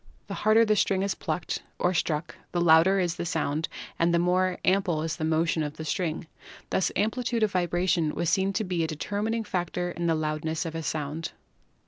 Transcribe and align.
The 0.25 0.33
harder 0.33 0.65
the 0.65 0.75
string 0.75 1.03
is 1.03 1.13
plucked 1.13 1.61
or 1.77 1.93
struck, 1.93 2.33
the 2.53 2.59
louder 2.59 2.99
is 2.99 3.17
the 3.17 3.23
sound 3.27 3.69
and 3.99 4.11
the 4.11 4.17
more 4.17 4.57
ample 4.65 5.03
is 5.03 5.15
the 5.15 5.23
motion 5.23 5.61
of 5.61 5.77
the 5.77 5.85
string. 5.85 6.25
Thus 6.71 6.91
amplitude 6.95 7.43
of 7.43 7.51
vibration 7.51 8.15
was 8.15 8.27
seen 8.27 8.51
to 8.53 8.63
be 8.63 8.83
a 8.83 8.87
determining 8.87 9.43
factor 9.43 9.91
in 9.91 10.07
the 10.07 10.15
loudness 10.15 10.65
of 10.65 10.73
a 10.73 10.81
sound. 10.81 11.33